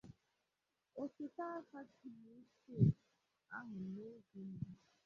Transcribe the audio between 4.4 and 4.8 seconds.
mbụ